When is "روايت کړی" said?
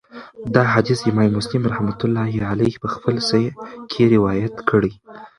4.15-4.91